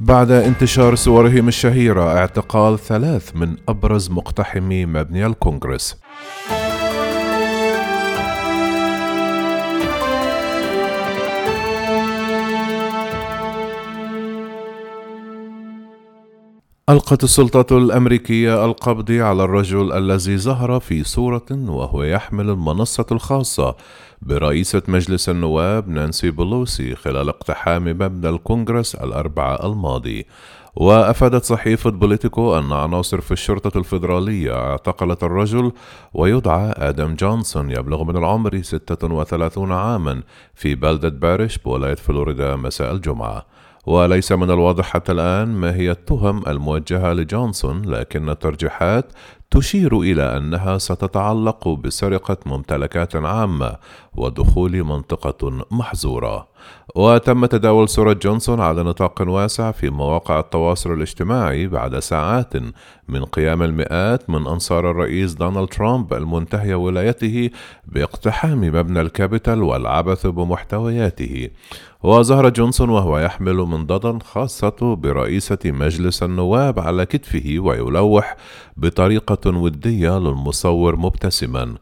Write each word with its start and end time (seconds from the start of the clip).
بعد 0.00 0.30
انتشار 0.30 0.94
صورهم 0.94 1.48
الشهيرة 1.48 2.18
اعتقال 2.18 2.78
ثلاث 2.78 3.36
من 3.36 3.56
أبرز 3.68 4.10
مقتحمي 4.10 4.86
مبنى 4.86 5.26
الكونغرس. 5.26 5.96
ألقت 16.90 17.24
السلطة 17.24 17.78
الأمريكية 17.78 18.64
القبض 18.64 19.12
على 19.12 19.44
الرجل 19.44 19.92
الذي 19.92 20.38
ظهر 20.38 20.80
في 20.80 21.04
صورة 21.04 21.46
وهو 21.50 22.02
يحمل 22.02 22.50
المنصة 22.50 23.06
الخاصة 23.12 23.76
برئيسة 24.22 24.82
مجلس 24.88 25.28
النواب 25.28 25.88
نانسي 25.88 26.30
بولوسي 26.30 26.94
خلال 26.94 27.28
اقتحام 27.28 27.84
مبنى 27.84 28.28
الكونغرس 28.28 28.94
الأربعاء 28.94 29.66
الماضي. 29.66 30.26
وأفادت 30.76 31.44
صحيفة 31.44 31.90
بوليتيكو 31.90 32.58
أن 32.58 32.72
عناصر 32.72 33.20
في 33.20 33.32
الشرطة 33.32 33.78
الفيدرالية 33.78 34.70
اعتقلت 34.70 35.22
الرجل 35.22 35.72
ويدعى 36.14 36.72
آدم 36.76 37.14
جونسون 37.14 37.70
يبلغ 37.70 38.04
من 38.04 38.16
العمر 38.16 38.62
36 38.62 39.72
عاما 39.72 40.22
في 40.54 40.74
بلدة 40.74 41.08
باريش 41.08 41.58
بولاية 41.58 41.94
فلوريدا 41.94 42.56
مساء 42.56 42.92
الجمعة. 42.92 43.55
وليس 43.86 44.32
من 44.32 44.50
الواضح 44.50 44.84
حتى 44.84 45.12
الآن 45.12 45.48
ما 45.48 45.74
هي 45.74 45.90
التهم 45.90 46.48
الموجهة 46.48 47.12
لجونسون 47.12 47.82
لكن 47.84 48.28
الترجيحات 48.28 49.12
تشير 49.50 50.00
إلى 50.00 50.36
أنها 50.36 50.78
ستتعلق 50.78 51.68
بسرقة 51.68 52.36
ممتلكات 52.46 53.16
عامة 53.16 53.76
ودخول 54.14 54.84
منطقة 54.84 55.66
محظورة. 55.70 56.48
وتم 56.94 57.46
تداول 57.46 57.88
صورة 57.88 58.12
جونسون 58.12 58.60
على 58.60 58.82
نطاق 58.82 59.22
واسع 59.28 59.70
في 59.70 59.90
مواقع 59.90 60.40
التواصل 60.40 60.92
الاجتماعي 60.92 61.66
بعد 61.66 61.98
ساعات 61.98 62.52
من 63.08 63.24
قيام 63.24 63.62
المئات 63.62 64.30
من 64.30 64.46
أنصار 64.46 64.90
الرئيس 64.90 65.34
دونالد 65.34 65.68
ترامب 65.68 66.14
المنتهي 66.14 66.74
ولايته 66.74 67.50
باقتحام 67.86 68.60
مبنى 68.60 69.00
الكابيتال 69.00 69.62
والعبث 69.62 70.26
بمحتوياته. 70.26 71.50
وظهر 72.02 72.48
جونسون 72.48 72.88
وهو 72.90 73.18
يحمل 73.18 73.56
منضدا 73.56 74.18
خاصة 74.24 74.96
برئيسة 74.96 75.58
مجلس 75.64 76.22
النواب 76.22 76.78
على 76.80 77.06
كتفه 77.06 77.56
ويلوح 77.58 78.36
بطريقة 78.76 79.35
ودية 79.46 80.18
للمصور 80.18 80.96
مبتسما. 80.96 81.74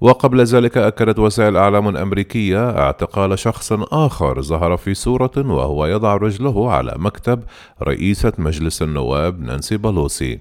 وقبل 0.00 0.44
ذلك 0.44 0.76
أكدت 0.76 1.18
وسائل 1.18 1.56
إعلام 1.56 1.96
أمريكية 1.96 2.70
اعتقال 2.78 3.38
شخص 3.38 3.72
آخر 3.72 4.42
ظهر 4.42 4.76
في 4.76 4.94
صورة 4.94 5.30
وهو 5.36 5.86
يضع 5.86 6.16
رجله 6.16 6.70
على 6.70 6.94
مكتب 6.96 7.42
رئيسة 7.82 8.32
مجلس 8.38 8.82
النواب 8.82 9.40
نانسي 9.40 9.76
بيلوسي. 9.76 10.38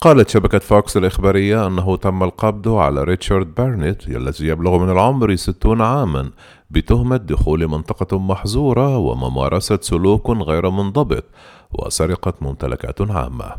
قالت 0.00 0.28
شبكة 0.28 0.58
فوكس 0.58 0.96
الإخبارية 0.96 1.66
أنه 1.66 1.96
تم 1.96 2.22
القبض 2.22 2.68
على 2.68 3.04
ريتشارد 3.04 3.54
بارنيت 3.54 4.08
الذي 4.08 4.46
يبلغ 4.46 4.78
من 4.78 4.90
العمر 4.90 5.36
ستون 5.36 5.82
عاما 5.82 6.30
بتهمة 6.70 7.16
دخول 7.16 7.68
منطقة 7.68 8.18
محظورة 8.18 8.96
وممارسة 8.98 9.78
سلوك 9.82 10.30
غير 10.30 10.70
منضبط 10.70 11.24
وسرقة 11.72 12.32
ممتلكات 12.40 13.10
عامة. 13.10 13.52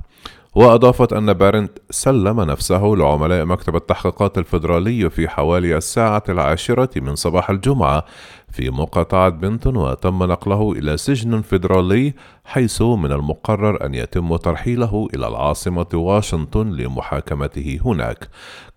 وأضافت 0.59 1.13
أن 1.13 1.33
بارنت 1.33 1.71
سلم 1.89 2.41
نفسه 2.41 2.81
لعملاء 2.83 3.45
مكتب 3.45 3.75
التحقيقات 3.75 4.37
الفيدرالي 4.37 5.09
في 5.09 5.27
حوالي 5.29 5.77
الساعة 5.77 6.23
العاشرة 6.29 6.99
من 6.99 7.15
صباح 7.15 7.49
الجمعة 7.49 8.05
في 8.51 8.69
مقاطعة 8.69 9.29
بنتون 9.29 9.77
وتم 9.77 10.23
نقله 10.23 10.71
إلى 10.71 10.97
سجن 10.97 11.41
فيدرالي 11.41 12.13
حيث 12.45 12.81
من 12.81 13.11
المقرر 13.11 13.85
أن 13.85 13.95
يتم 13.95 14.35
ترحيله 14.35 15.07
إلى 15.13 15.27
العاصمة 15.27 15.87
واشنطن 15.93 16.69
لمحاكمته 16.69 17.79
هناك. 17.85 18.27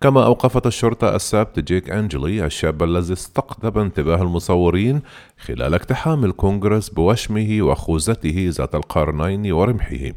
كما 0.01 0.25
أوقفت 0.25 0.67
الشرطة 0.67 1.15
السبت 1.15 1.59
جيك 1.59 1.89
أنجلي 1.89 2.45
الشاب 2.45 2.83
الذي 2.83 3.13
استقطب 3.13 3.77
انتباه 3.77 4.21
المصورين 4.21 5.01
خلال 5.45 5.73
اقتحام 5.73 6.25
الكونغرس 6.25 6.89
بوشمه 6.89 7.57
وخوذته 7.61 8.51
ذات 8.57 8.75
القرنين 8.75 9.51
ورمحه. 9.51 10.11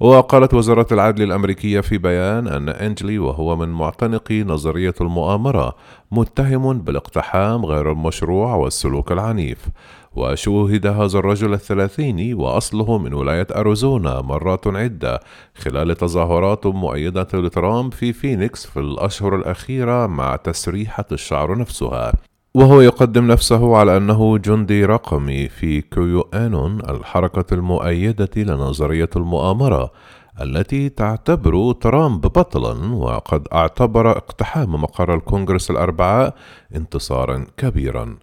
وقالت 0.00 0.54
وزارة 0.54 0.86
العدل 0.92 1.22
الأمريكية 1.22 1.80
في 1.80 1.98
بيان 1.98 2.48
أن 2.48 2.68
أنجلي 2.68 3.18
وهو 3.18 3.56
من 3.56 3.68
معتنقي 3.68 4.42
نظرية 4.42 4.94
المؤامرة 5.00 5.76
متهم 6.10 6.78
بالاقتحام 6.78 7.64
غير 7.64 7.92
المشروع 7.92 8.54
والسلوك 8.54 9.12
العنيف 9.12 9.68
وشوهد 10.16 10.86
هذا 10.86 11.18
الرجل 11.18 11.52
الثلاثيني 11.52 12.34
وأصله 12.34 12.98
من 12.98 13.14
ولاية 13.14 13.46
أريزونا 13.56 14.20
مرات 14.20 14.66
عدة 14.66 15.20
خلال 15.54 15.96
تظاهرات 15.96 16.66
مؤيدة 16.66 17.28
لترامب 17.34 17.92
في 17.92 18.12
فينيكس 18.12 18.66
في 18.66 18.80
الأشهر 18.80 19.36
الأخيرة 19.36 20.06
مع 20.06 20.36
تسريحة 20.36 21.06
الشعر 21.12 21.58
نفسها. 21.58 22.12
وهو 22.56 22.80
يقدم 22.80 23.26
نفسه 23.26 23.76
على 23.76 23.96
أنه 23.96 24.38
جندي 24.38 24.84
رقمي 24.84 25.48
في 25.48 25.80
كيو 25.80 26.20
آنون 26.20 26.80
الحركة 26.80 27.54
المؤيدة 27.54 28.30
لنظرية 28.36 29.10
المؤامرة 29.16 29.92
التي 30.40 30.88
تعتبر 30.88 31.72
ترامب 31.72 32.20
بطلا 32.20 32.94
وقد 32.94 33.48
اعتبر 33.52 34.10
اقتحام 34.10 34.74
مقر 34.74 35.14
الكونغرس 35.14 35.70
الأربعاء 35.70 36.34
انتصارا 36.76 37.46
كبيرا. 37.56 38.16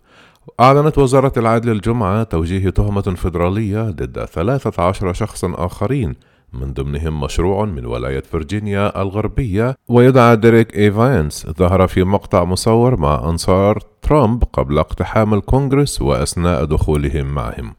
أعلنت 0.59 0.97
وزارة 0.97 1.33
العدل 1.37 1.71
الجمعة 1.71 2.23
توجيه 2.23 2.69
تهمة 2.69 3.01
فيدرالية 3.01 3.81
ضد 3.81 4.25
13 4.25 5.13
شخصا 5.13 5.53
آخرين 5.57 6.15
من 6.53 6.73
ضمنهم 6.73 7.19
مشروع 7.21 7.65
من 7.65 7.85
ولاية 7.85 8.19
فرجينيا 8.19 9.01
الغربية 9.01 9.75
ويدعى 9.87 10.35
ديريك 10.35 10.77
إيفانس 10.77 11.47
ظهر 11.47 11.87
في 11.87 12.03
مقطع 12.03 12.43
مصور 12.43 12.99
مع 12.99 13.29
أنصار 13.29 13.79
ترامب 14.01 14.43
قبل 14.53 14.79
اقتحام 14.79 15.33
الكونغرس 15.33 16.01
وأثناء 16.01 16.65
دخولهم 16.65 17.25
معهم. 17.25 17.73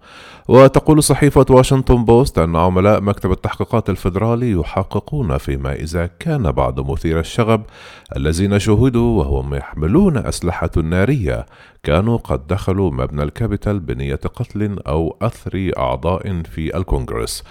وتقول 0.48 1.02
صحيفة 1.02 1.46
واشنطن 1.50 2.04
بوست 2.04 2.38
أن 2.38 2.56
عملاء 2.56 3.00
مكتب 3.00 3.30
التحقيقات 3.32 3.90
الفيدرالي 3.90 4.50
يحققون 4.50 5.38
فيما 5.38 5.72
إذا 5.72 6.06
كان 6.06 6.52
بعض 6.52 6.90
مثيري 6.90 7.18
الشغب 7.18 7.62
الذين 8.16 8.58
شوهدوا 8.58 9.18
وهم 9.18 9.54
يحملون 9.54 10.16
أسلحة 10.16 10.70
نارية. 10.84 11.46
كانوا 11.82 12.16
قد 12.16 12.46
دخلوا 12.46 12.90
مبنى 12.90 13.22
الكابيتال 13.22 13.80
بنية 13.80 14.14
قتل 14.14 14.78
أو 14.86 15.16
أسر 15.22 15.70
أعضاء 15.78 16.42
في 16.42 16.76
الكونغرس. 16.76 17.44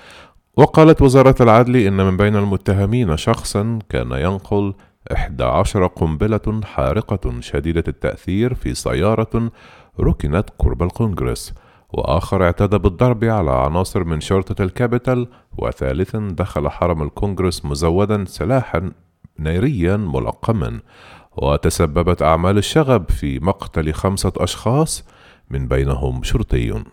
وقالت 0.58 1.02
وزارة 1.02 1.36
العدل 1.42 1.76
إن 1.76 1.98
من 1.98 2.18
بين 2.18 2.36
المتهمين 2.36 3.18
شخصا 3.18 3.80
كان 3.90 4.12
ينقل 4.12 4.74
إحدى 5.14 5.44
عشر 5.44 5.88
قنبلة 5.88 6.62
حارقة 6.64 7.40
شديدة 7.40 7.84
التأثير 7.88 8.54
في 8.54 8.74
سيارة 8.74 9.52
ركنت 10.00 10.50
قرب 10.60 10.84
الكونغرس 10.84 11.54
وآخر 11.94 12.44
اعتدى 12.44 12.78
بالضرب 12.78 13.24
على 13.24 13.52
عناصر 13.52 14.04
من 14.04 14.22
شرطة 14.22 14.64
الكابيتال 14.64 15.28
وثالث 15.58 16.16
دخل 16.16 16.70
حرم 16.70 17.04
الكونغرس 17.04 17.66
مزودا 17.66 18.26
سلاحا 18.26 18.92
ناريا 19.38 19.98
ملقما 19.98 20.80
وتسببت 21.38 22.22
أعمال 22.22 22.58
الشغب 22.58 23.10
في 23.10 23.40
مقتل 23.40 23.94
خمسة 23.94 24.34
أشخاص 24.38 25.06
من 25.50 25.68
بينهم 25.68 26.24
شرطي. 26.24 26.84